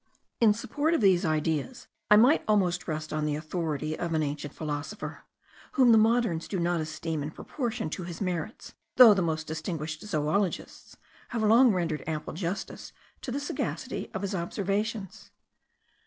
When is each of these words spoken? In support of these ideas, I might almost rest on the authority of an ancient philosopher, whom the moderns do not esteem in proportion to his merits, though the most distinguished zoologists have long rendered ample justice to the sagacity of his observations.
In 0.39 0.51
support 0.55 0.95
of 0.95 1.01
these 1.01 1.25
ideas, 1.25 1.87
I 2.09 2.15
might 2.15 2.43
almost 2.47 2.87
rest 2.87 3.13
on 3.13 3.23
the 3.27 3.35
authority 3.35 3.95
of 3.95 4.15
an 4.15 4.23
ancient 4.23 4.51
philosopher, 4.51 5.25
whom 5.73 5.91
the 5.91 5.97
moderns 5.99 6.47
do 6.47 6.57
not 6.59 6.81
esteem 6.81 7.21
in 7.21 7.29
proportion 7.29 7.87
to 7.91 8.03
his 8.05 8.19
merits, 8.19 8.73
though 8.95 9.13
the 9.13 9.21
most 9.21 9.45
distinguished 9.45 10.01
zoologists 10.01 10.97
have 11.27 11.43
long 11.43 11.71
rendered 11.71 12.03
ample 12.07 12.33
justice 12.33 12.91
to 13.21 13.29
the 13.31 13.39
sagacity 13.39 14.09
of 14.11 14.23
his 14.23 14.33
observations. 14.33 15.29